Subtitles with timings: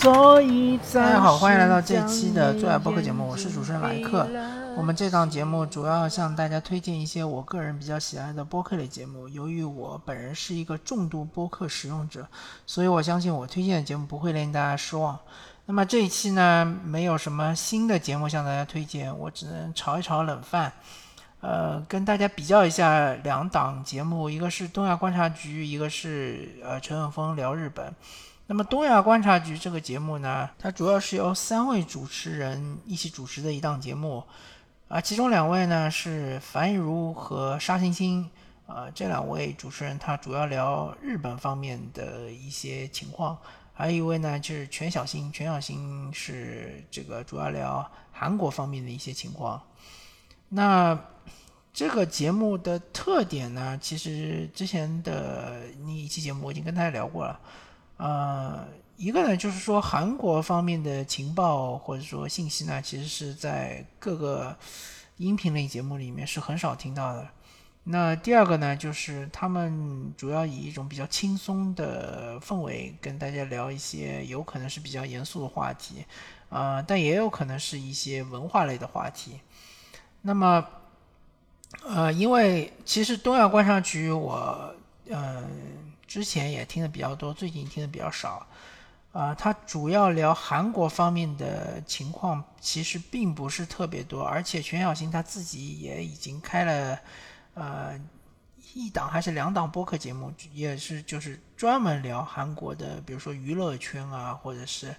[0.00, 4.28] 所以大家好，欢迎来到这期的最爱播客节目，我是主持人莱克。
[4.76, 9.28] 我们这档节目主要向大家推荐一些我个人比较喜爱的播客类节目。
[9.28, 12.24] 由于我本人是一个重度播客使用者，
[12.64, 15.18] 所以我相信我推荐的节目不会令大家失望。
[15.66, 20.72] 那么这一期呢，没有什么新的节目向大家推荐，我只能炒一炒冷饭。
[21.40, 27.92] 呃，跟大家比较一下两档节目，一个是东亚观察局，一个是呃陈永峰聊日本。
[28.50, 34.24] 那么东亚观察局这个节目呢，它主要是由三位主持人一起主持的一档节目，
[34.88, 38.26] 啊，其中两位呢是樊亦茹和沙欣欣，
[38.66, 43.36] 啊，这两位主持人他主要聊日本方面的一些情况，
[43.74, 49.62] 还有一位呢就是全小新，全小新是这个主要聊韩国方面的一些情况，
[50.48, 50.98] 那。
[51.70, 57.38] 这个节目的特点呢，其实之前的那一期节目我已经跟大家聊过了。
[57.98, 64.56] 呃，一个呢就是说韩国方面的情报或者说信息呢，其实是在各个
[65.18, 67.28] 音频类节目里面是很少听到的。
[67.84, 76.04] 那第二个呢，就是他们主要以一种比较轻松的氛围跟大家聊一些有可能是比较严肃的话题，
[76.48, 79.40] 啊，但也有可能是一些文化类的话题。
[80.22, 80.66] 那么。
[81.84, 84.74] 呃，因为其实东亚观察局我
[85.10, 85.44] 呃
[86.08, 88.44] 之前也听的比较多，最近听的比较少。
[89.12, 94.22] 啊，他主要聊韩国方面的情况，其实并不是特别多。
[94.22, 96.98] 而且全小新他自己也已经开了
[97.54, 98.00] 呃
[98.74, 104.94] 一档还是两档播客节目，也是就是专门聊韩国的，比如说娱乐圈啊，或者是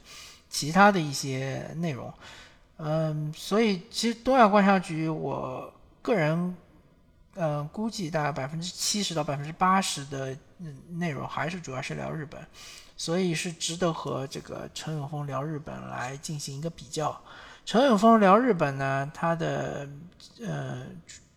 [0.50, 2.14] 其他的一些内容。
[2.78, 5.74] 嗯，所以其实东亚观察局我。
[6.02, 6.56] 个人，
[7.36, 10.36] 呃，估计大概百分之七十到百分之八十的
[10.90, 12.40] 内容还是主要是聊日本，
[12.98, 17.20] 所以是值得和这个陈永峰聊日本来进行一个比较。
[17.66, 19.88] 陈永峰聊日本呢，他的
[20.42, 20.86] 呃，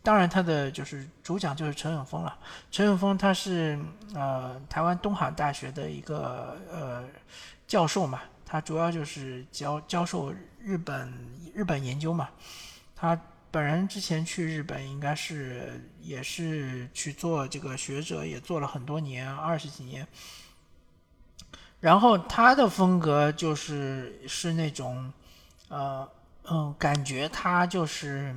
[0.03, 2.39] 当然他的就是主讲就是陈永峰了。
[2.71, 3.79] 陈永峰他是
[4.15, 7.05] 呃台湾东海大学的一个呃
[7.67, 11.13] 教授嘛，他主要就是教教授日本
[11.55, 12.29] 日本研究嘛，
[12.95, 13.19] 他。
[13.53, 20.09] 本人之前去日本，应该是也是去做这个学者，也做了很多年，二十几年。
[21.79, 25.13] 然后他的风格就是是那种，
[25.69, 26.09] 呃
[26.45, 28.35] 嗯，感觉他就是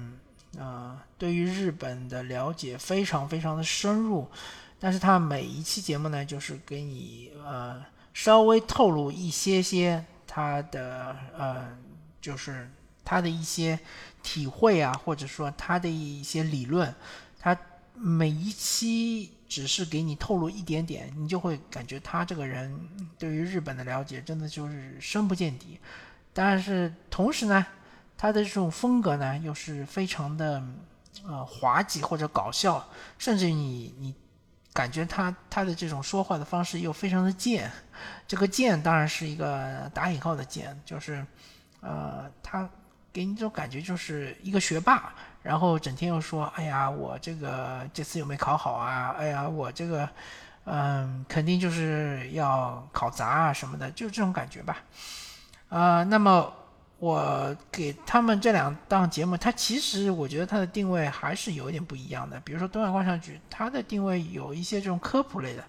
[0.58, 4.30] 呃对于日本的了解非常非常的深入，
[4.80, 7.82] 但是他每一期节目呢，就是给你呃
[8.14, 11.78] 稍微透露一些些他的呃
[12.20, 12.70] 就是
[13.06, 13.80] 他的一些。
[14.28, 16.92] 体会啊，或者说他的一些理论，
[17.40, 17.56] 他
[17.94, 22.76] 每一期只是给你透露一点点，你就会感觉他这个人
[23.20, 25.80] 对于日本的了解真的就是深不见底。
[26.34, 27.64] 但是同时呢，
[28.18, 30.60] 他的这种风格呢又是非常的
[31.28, 32.84] 呃滑稽或者搞笑，
[33.20, 34.16] 甚至你你
[34.74, 37.72] 感觉他他的这种说话的方式又非常的贱。
[38.28, 41.24] 这个贱当然是一个打引号的贱，就是
[41.82, 42.68] 呃他。
[43.16, 49.16] 给你这种感觉就是一个学霸，然后整天又说：“哎呀，我这个这次有没考好啊？
[49.18, 50.10] 哎呀，我这个，
[50.66, 54.80] 嗯，肯定就是要考砸啊什么的，就这种感觉吧。”
[55.72, 56.54] 啊，那么
[57.00, 62.38] 我给他们这两档节目，它其实我觉得它的定位还是有点不一样的。
[62.42, 65.64] 比如说东亚观察局，它的定位有一些这种科普类的，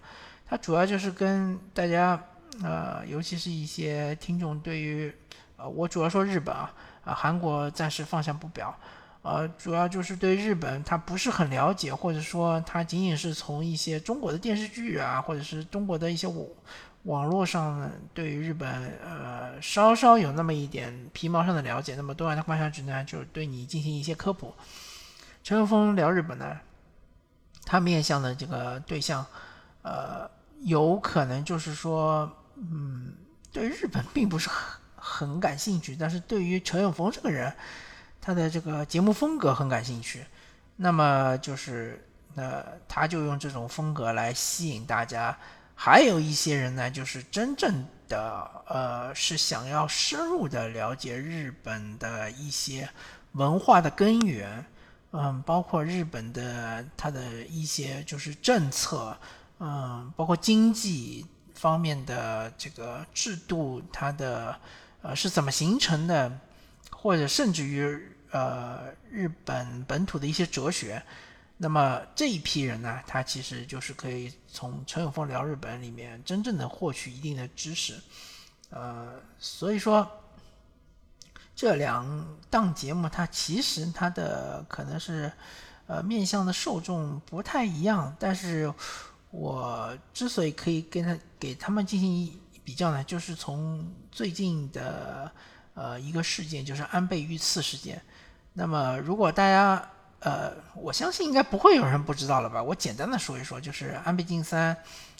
[0.45, 2.21] 它主要就是跟大家，
[2.65, 5.15] 呃，尤其是一些听众对于，
[5.57, 6.73] 呃，我主要说日本啊。
[7.07, 8.77] 啊，韩国暂时放下不表，
[9.23, 16.47] 呃，主要就是对日本他不是很了解，或者说他仅仅是从一些中国的电视剧啊，或者是中国的一些网
[17.05, 18.69] 网络上对于日本
[18.99, 24.53] 呃稍稍有那么一点皮毛上的了解，那么东亚的观察局呢，就是对你进行一些科普。
[25.45, 26.59] 陈永峰聊日本呢，
[27.65, 29.25] 他面向的这个对象，
[29.83, 30.29] 呃，
[30.63, 33.15] 有可能就是说，嗯，
[33.53, 34.81] 对日本并不是很。
[35.09, 37.55] 很感兴趣，但是对于陈永峰这个人，
[38.21, 40.27] 他的这个节目风格很感兴趣，
[40.75, 42.05] 那么就是
[42.35, 45.39] 那他就用这种风格来吸引大家。
[45.77, 52.89] 还有一些人呢，就是真正的呃是想要深入的了解日本的一些
[53.33, 54.67] 文化的根源，
[55.13, 59.17] 嗯，包括日本的它的一些就是政策，
[59.61, 61.25] 嗯，包括经济
[61.55, 64.59] 方面的这个制度，它的。
[65.07, 66.41] 呃，是怎么形成的？
[66.91, 71.01] 或者甚至于呃，日本本土的一些哲学。
[71.57, 77.95] 那么这一批人呢，他其实就是可以从陈永峰聊日本里面真正的获取一定的知识。
[78.71, 80.11] 呃，所以说
[81.55, 85.31] 这两档节目它其实它的可能是
[85.87, 88.75] 呃面向的受众不太一样，但是
[89.31, 95.31] 我之所以可以跟他给他们进行比较呢，就是从最近的
[95.75, 98.03] 呃一个事件，就是安倍遇刺事件。
[98.55, 102.61] 那么如果大家呃，我相信应该不会有人不知道了吧？
[102.61, 104.77] 我简单的说一说，就是安倍晋三，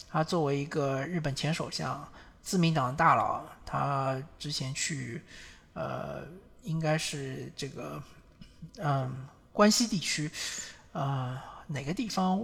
[0.09, 2.05] 他作为一个日本前首相、
[2.41, 5.21] 自民党大佬，他之前去，
[5.71, 6.23] 呃，
[6.63, 8.03] 应该是这个，
[8.79, 10.29] 嗯，关西地区，
[10.91, 12.37] 呃，哪个地方？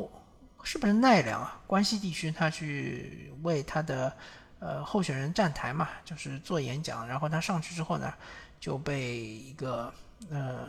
[0.64, 1.60] 是不是奈良啊？
[1.68, 4.16] 关西地区，他去为他的
[4.64, 7.06] 呃候选人站台嘛，就是做演讲。
[7.08, 8.14] 然后他上去之后呢，
[8.60, 9.94] 就被一个
[10.30, 10.68] 呃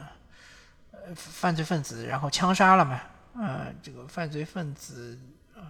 [0.90, 1.14] 呃。
[1.14, 2.98] 犯罪分子，然后枪杀了嘛？
[3.36, 5.18] 呃，这个犯罪分子，
[5.54, 5.62] 呃，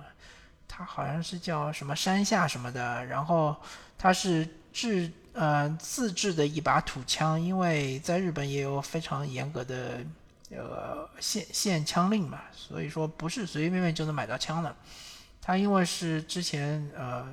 [0.69, 3.57] 他好像是叫什么山下什么的，然后
[3.99, 10.05] 他是制呃自制的一把土枪，因为在日本也有非常严格的
[10.51, 14.77] 呃限限枪令嘛，所以说不是随随便便就能买到枪的。
[15.43, 17.27] 他因为是之前呃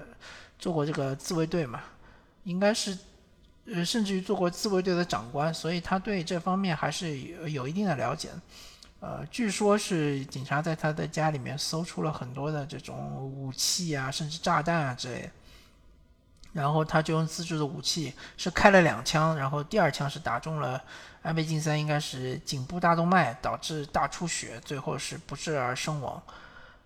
[0.61, 1.81] 做过这个自卫队嘛，
[2.45, 2.97] 应该是。
[3.71, 8.29] 呃，甚至于做过自卫队的长官，所以他对这方面还是有有一定的了解。
[8.99, 15.29] 呃，据说是警察在他的家里面搜出了很多的这种武器啊，甚至炸弹啊之类。
[16.53, 20.83] 然后他就用自制的武器是开了两枪，然后第二枪是打中了
[21.21, 26.21] 安倍晋三，应该是颈部大动脉导致大出血，最后是不治而身亡。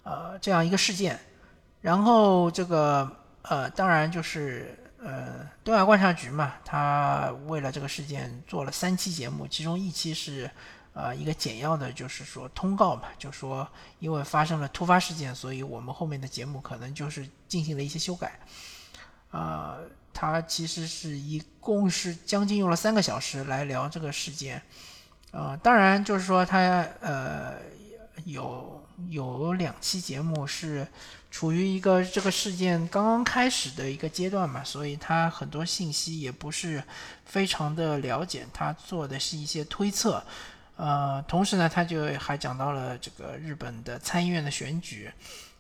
[0.03, 1.17] 呃，这样一个事件。
[1.79, 3.09] 然后这个
[3.49, 4.77] 呃，当然就是。
[4.97, 10.49] 呃，东亚观察局嘛，他为了这个事件做了三期节目，其中一期是，
[10.93, 13.67] 呃，一个简要的，就是说通告嘛，就说
[13.99, 18.39] 因为发生了突发事件，所以我们后面的节目可能就是进行了一些修改。
[19.29, 19.77] 呃，
[20.11, 24.59] 他其实是一共是将近用了三个小时来聊这个事件。
[25.29, 27.57] 呃，当然就是说他呃
[28.23, 30.87] 有有两期节目是。
[31.35, 36.81] 处于一个这个事件刚刚开始的一个阶段嘛，所以他很多信息也不是
[37.25, 40.23] 非常的了解，他做的是一些推测，
[40.77, 45.11] 呃，同时呢，他就还讲到了这个日本的参议院的选举，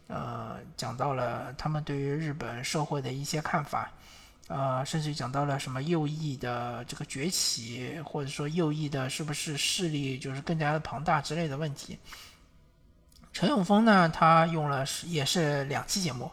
[0.07, 3.91] 呃，讲到了他们对于日本社会的一些看法，
[4.47, 11.99] 呃，甚至讲到了什么右翼的这个崛起，或者说右翼的是不是势力就是更加的庞大之类的问题。
[13.35, 16.31] 陈永峰呢，他用了是也是两期节目。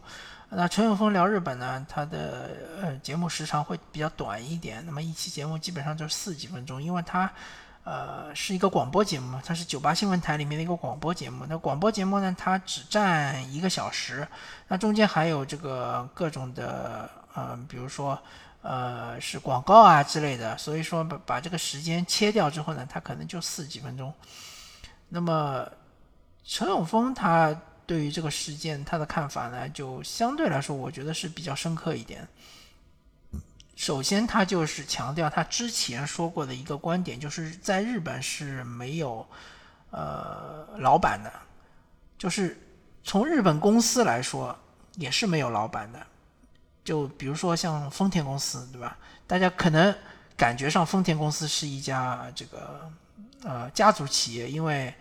[0.51, 4.81] 那陈永峰聊日本呢，他的呃节目时长会比较短一点。
[4.87, 7.29] 那么一期节目基本上就是四几分钟，因为它
[7.83, 11.45] 呃是一个广播节目，它是九八新闻台里面的一个广播节目。
[11.49, 14.25] 那广播节目呢，它只占一个小时，
[14.69, 18.17] 那中间还有这个各种的呃，比如说
[18.63, 20.57] 呃是广告啊之类的。
[20.57, 24.15] 所以说把把这个时间切掉之后呢，它可能就四几分钟。
[25.09, 25.67] 那么。
[26.45, 27.57] 陈永峰他
[27.87, 32.27] 对于这个事件他的看法呢，就相对来说，我觉得是比较深刻一点。
[33.77, 39.27] 首先，他就是强调他之前说过的一个观点，就是在日本是没有
[39.91, 41.33] 呃老板的，
[42.19, 42.61] 就是
[43.03, 44.57] 从日本公司来说
[44.97, 46.07] 也是没有老板的。
[46.85, 48.97] 就比如说像丰田公司，对吧？
[49.27, 49.95] 大家可能
[50.37, 52.91] 感觉上丰田公司是一家这个
[53.45, 54.93] 呃家族企业，因为。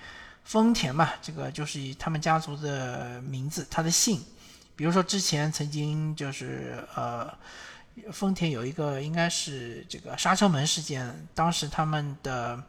[0.43, 4.21] 丰田嘛，这个就是以他们家族的名字，他的姓。
[4.75, 7.31] 比如说之前曾经就是呃，
[8.11, 12.61] 丰田有一个应该是这个刹车门事件，当时他们的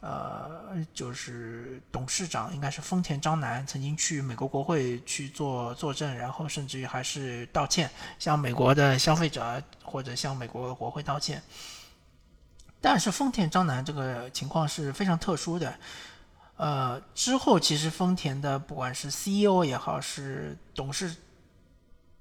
[0.00, 11.42] 呃就是董事长应该是丰田章男，曾经去美国国会去做作证，然后甚至于还是道歉，向美国的消费者或者向美国国会道歉。
[12.80, 15.76] 但是丰田章男这个情况是非常特殊的。
[16.56, 21.14] 呃，之后其实丰田的不管是 CEO 也好，是董事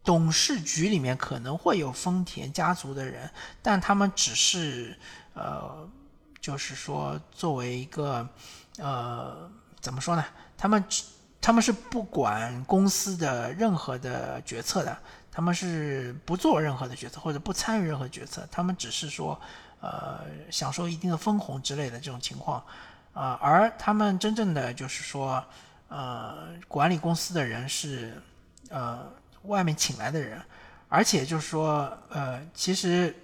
[0.04, 3.30] 董事局里面可能会有丰田家族的人，
[3.62, 4.98] 但他们只是
[5.34, 5.90] 呃，
[6.42, 8.28] 就是说作为一个
[8.78, 9.50] 呃，
[9.80, 10.26] 怎么说呢？
[10.58, 10.84] 他们
[11.42, 14.98] 他们是不管公司的任何的决策的，
[15.32, 19.40] 他们是不做任何的决策或者不参与任何决策，他们只是说
[19.80, 22.62] 呃，享受一定的分红之类的这种情况。
[23.16, 25.44] 啊，而他们真正的就是说，
[25.88, 28.22] 呃，管理公司的人是，
[28.70, 29.10] 呃，
[29.44, 30.40] 外面请来的人，
[30.90, 33.16] 而且就是说，呃，其实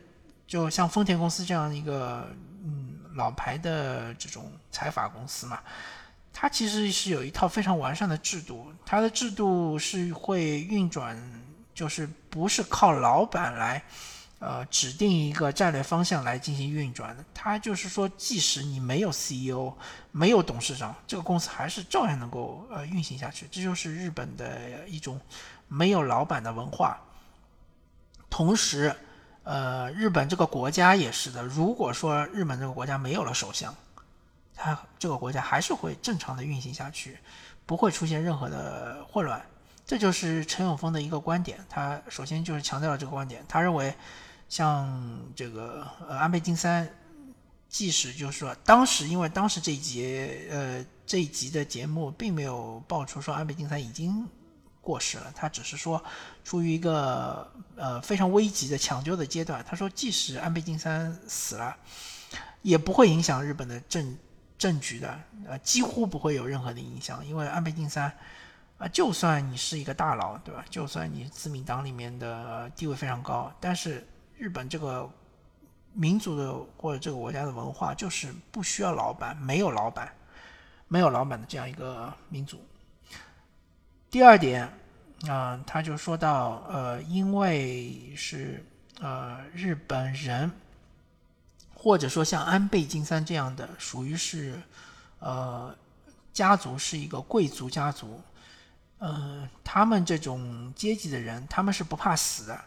[0.48, 2.26] 就像丰田公司这样一个，
[2.64, 5.60] 嗯，老牌的这种财阀公司嘛，
[6.32, 11.22] 它其实是有一套非常完善的制度，它的制度是会运转，
[11.74, 13.84] 就是不是靠老板来，
[14.42, 17.24] 呃指定一个战略方向来进行运转的。
[17.34, 19.72] 它就是说，即使你没有 CEO，
[20.12, 23.48] 没有董事长，这个公司还是照样能够呃运行下去。
[23.50, 25.18] 这就是日本的一种
[25.70, 27.00] 没有老板的文化。
[28.30, 28.96] 同时，
[29.44, 31.44] 呃，日本这个国家也是的。
[31.44, 33.74] 如果说日本这个国家没有了首相，
[34.56, 37.18] 它这个国家还是会正常的运行下去，
[37.66, 39.42] 不会出现任何的混乱。
[39.86, 41.60] 这就是陈永峰的一个观点。
[41.68, 43.44] 他首先就是强调了这个观点。
[43.50, 43.94] 他认为，
[44.52, 46.86] 像这个呃安倍晋三，
[47.70, 54.28] 即使就是说当时因为当时这一节呃这一集的节目并没有爆出说安倍晋三已经
[54.82, 56.04] 过世了，他只是说
[56.44, 59.64] 处于一个呃非常危急的抢救的阶段。
[59.66, 61.78] 他说，即使安倍晋三死了，
[62.62, 64.18] 也不会影响日本的政。
[64.58, 68.16] 政局的呃几乎不会有任何的影响，因为安倍晋三
[68.78, 70.64] 啊，就算你是一个大佬，对吧？
[70.70, 74.08] 就算你自民党里面的地位非常高，但是
[74.42, 75.08] 日本这个
[75.94, 80.12] 民族的或者这个国家的文化就是不需要老板，没有老板，
[80.88, 82.60] 没有老板的这样一个民族。
[84.10, 84.68] 第二点
[85.28, 88.66] 啊，他就说到呃，因为是
[89.00, 90.52] 呃日本人。
[91.84, 94.62] 或者说像安倍晋三这样的，属于是，
[95.18, 95.76] 呃，
[96.32, 98.22] 家族是一个贵族家族，
[99.00, 102.62] 呃，他们这种阶级的人，他们是不怕死的，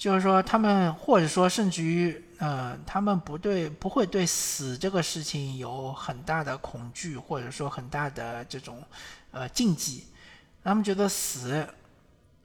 [0.00, 8.82] 就是说他们或者说甚至于，呃，他们不对不会对死这个事情有很大的恐惧，或者说很大的这种
[9.30, 10.06] 呃禁忌，
[10.64, 11.66] 他们觉得死。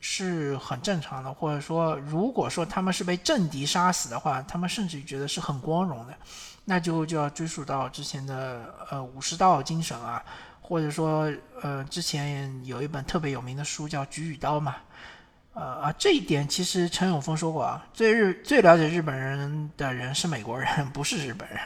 [0.07, 6.13] 是很正常的，或者说，如果说他们是被政敌杀死的话，他们甚至于觉得是很光荣的，
[6.65, 10.23] 那就就要追溯到之前的呃武士道精神啊，
[10.61, 14.75] 或者说呃之前有一本特别有名的书叫《菊与刀》嘛，
[15.55, 21.59] 呃啊这一点其实陈永峰说过啊，最日最了解日本人的人是美国人， 不是日本人，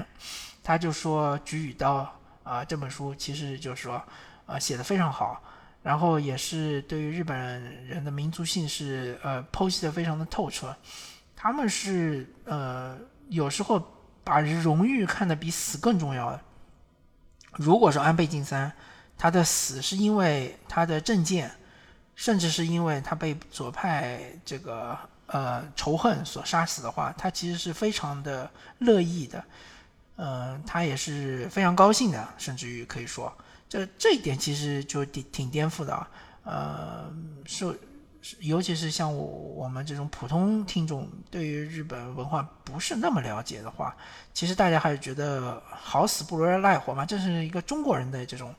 [0.64, 2.02] 他就说《菊与刀》
[2.50, 4.02] 啊这本书其实就是说
[4.46, 5.44] 啊写的非常好。
[5.82, 7.38] 然后也是对于日本
[7.88, 10.76] 人的民族性是呃剖析的非常的透彻，
[11.38, 12.98] 他们是呃
[13.30, 13.82] 有时候
[14.24, 16.42] 把荣誉看得比死更重要的。
[17.54, 18.70] 如果说安倍晋三
[19.18, 21.50] 他的死是因为他的政见，
[22.20, 24.98] 甚至是因为他被左派这个
[25.28, 29.42] 呃仇恨所杀死的话，他其实是非常的乐意的，
[30.18, 33.34] 呃，他也是非常高兴的，甚至于可以说。
[33.70, 36.10] 这这一点其实就挺挺颠覆的啊，
[36.44, 37.10] 呃，
[37.46, 37.74] 是，
[38.40, 43.96] 尤其是像我我们这种普通听众，对于日本文化不是那么了解的话，
[44.34, 48.54] 其实大家还是觉得好死不如赖活嘛，这是一个中国人的这种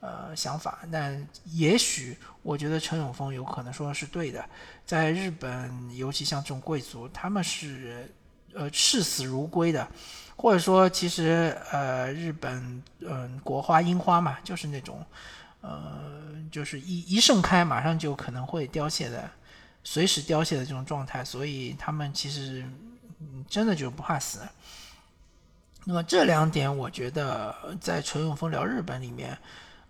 [0.00, 0.80] 呃想法。
[0.90, 4.44] 但也许我觉得陈永峰有可能说的是对的，
[4.84, 8.12] 在日本，尤其像这种贵族，他们是
[8.54, 9.86] 呃视死如归的。
[10.40, 15.04] 或者说，其实呃，日本嗯，国花樱花嘛，就是那种，
[15.62, 19.28] 呃，就是一一盛开，马上就可能会凋谢的，
[19.82, 21.24] 随时凋谢的这种状态。
[21.24, 22.64] 所以他们其实
[23.48, 24.38] 真的就不怕死。
[25.84, 29.36] 那么这两点，我觉得在陈永峰聊日本里面，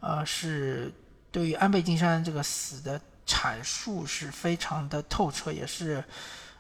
[0.01, 0.93] 呃，是
[1.31, 6.03] 对于安倍晋三这个死的阐述是非常的透彻，也是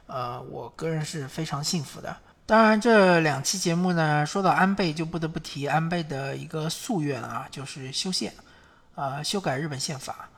[0.07, 2.16] 呃，我个人是非常幸福的。
[2.45, 8.33] 当然，这两期节目呢，说到安倍，就不得不提安倍的一个夙愿啊，就是修宪，
[8.95, 10.28] 呃，修改日本宪法。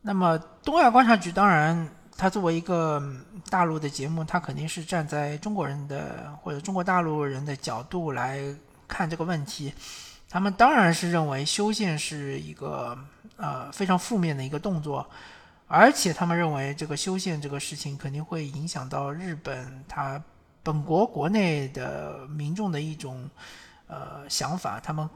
[0.00, 1.86] 那么，东亚观察局当然，
[2.16, 3.02] 它作为一个
[3.50, 8.40] 大陆的节目，它肯定是站在中国人的或者中国大陆人的角度来
[8.86, 9.74] 看这个问题。
[10.28, 12.98] 他们当然是认为修宪是一个
[13.36, 15.08] 呃非常负面的一个动作，
[15.66, 20.22] 而且他们认为这个修宪这个事情肯定会影响到日本它。
[20.60, 23.30] 本国国内的民众的一种
[23.86, 25.08] 呃想法，他们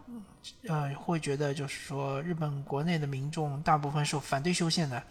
[0.66, 5.02] 呃会觉得就是说，日本国内的民众大部分是反对修宪的，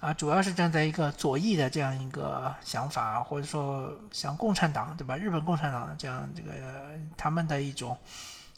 [0.00, 5.16] 啊，主要是站在一个左翼的这样一个想法，或者说像共产党对吧？
[5.16, 6.50] 日本共产党这样这个
[7.16, 7.96] 他们的一种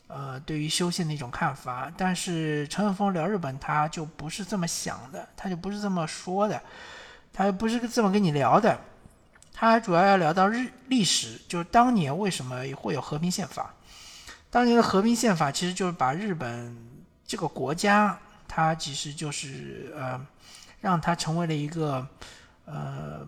[0.09, 1.93] 呃对于修宪的一种看法。
[1.97, 6.61] 但是陈永峰聊日本，他就不是这么想的，他就不是这么说的，
[7.33, 8.77] 他不是这么跟你聊的。
[9.53, 13.75] 他主要要聊到日历史，就是当年为什么会有和平宪法。
[14.51, 16.77] 当年的和平宪法其实就是把日本
[17.27, 20.19] 这个国家，它其实就是呃，
[20.81, 22.07] 让它成为了一个
[22.67, 23.27] 呃，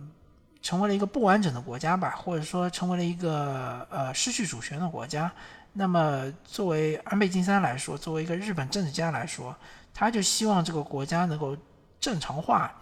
[0.63, 5.31] 成为了一个不完整的国家吧，或者说成为了一个呃失去主权的国家。
[5.73, 9.55] 那么作为安倍晋三来说，作为一个日本政治家来说，
[9.95, 11.57] 他就希望这个国家能够
[12.01, 12.73] 正常化。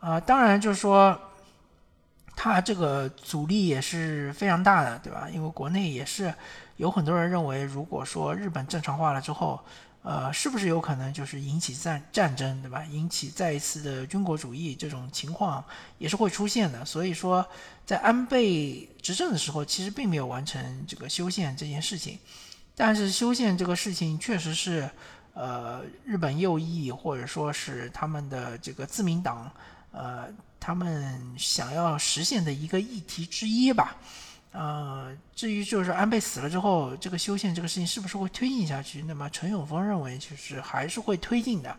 [0.00, 1.18] 啊，当然就是说。
[2.40, 5.28] 他这个阻力也是非常大的，对吧？
[5.28, 6.32] 因为国内也是
[6.78, 9.60] 有很多人认为，如果说日本正常化了之后，
[10.02, 12.84] 呃，是不是有可能就是引起战战争，对吧？
[12.84, 15.62] 引起再一次的军国主义这种情况
[15.98, 16.84] 也是会出现的。
[16.84, 17.44] 所以说，
[17.84, 22.16] 在安倍执政的时候，其实并没有完成这个修宪这件事情。
[22.76, 24.88] 但是修宪这个事情确实是，
[25.34, 29.50] 呃，日本右翼或者说是他们的这个自民党，
[29.90, 30.28] 呃，
[30.60, 33.96] 他们想要实现的一个议题之一吧。
[34.52, 39.02] 呃，至于就是安倍死了之后，这个修宪这个事情是不是会推进下去？
[39.02, 41.76] 那么陈永峰认为，就是还是会推进的。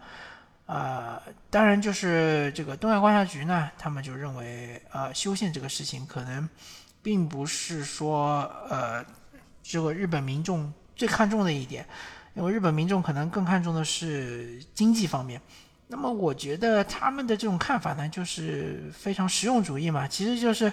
[0.66, 6.48] 呃，当然就是这个东亚观察局呢，他们就认为，呃，修宪这个事情可能
[7.02, 9.06] 并不是说，呃，
[9.64, 10.72] 这个日本民众。
[10.96, 11.86] 最看重的一点，
[12.34, 15.40] 因为日本民众可能更看重的是经济方面。
[15.88, 20.70] 那么，我觉得他们的这种看法呢，就是非常实用主义嘛，其实就是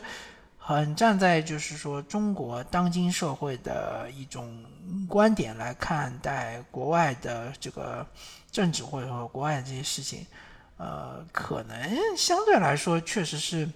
[0.68, 4.64] 很站在就是说中国当今社会的一种
[5.08, 8.04] 观点来看待国外的这个
[8.50, 10.26] 政治或者说国外的这些事情。
[10.76, 11.78] 呃，可能
[12.16, 13.70] 相对来说确实是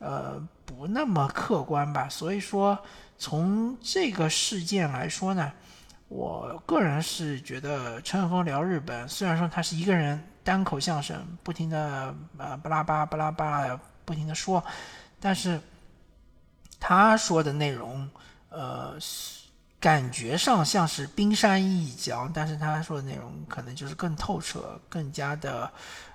[0.00, 2.08] 呃不那么客观吧。
[2.08, 2.76] 所以说，
[3.16, 5.52] 从这个事件来说呢。
[6.08, 14.62] 我个人是觉得陈永峰聊日本，虽然说他是一个人单口相声，不停的呃巴拉巴巴拉巴拉不停的说，
[15.18, 15.58] 但是
[16.84, 18.10] 他说的内容，
[18.48, 18.96] 呃，
[19.78, 25.70] 感觉上像是冰山一角，但是他说的内容可能就是更透彻，更加的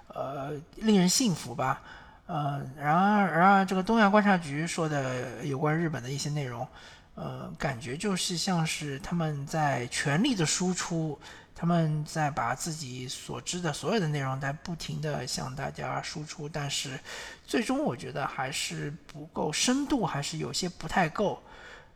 [0.09, 1.81] 呃令人信服吧。
[2.25, 6.67] 呃，然而然而这个东亚观察局说的有关日本的一些内容。
[7.15, 11.17] 呃，感觉就是像是他们在全力的输出，
[11.59, 16.99] 他们在把自己所知的所有的内容在不停的向大家输出，但是
[17.47, 21.41] 最终我觉得还是不够深度，还是有些不太够，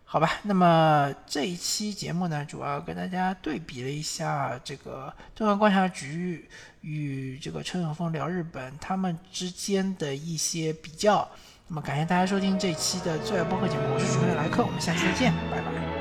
[0.03, 0.31] 好吧？
[0.41, 6.49] 那么这一期节目呢，主要跟大家对比了一下这个中央观察局
[6.81, 11.29] 与这个陈永峰聊日本他们之间的一些比较。
[11.67, 16.00] 那么感谢大家收听这一期的最爱播客节目，我是主持人莱克，我们下期再见，拜拜。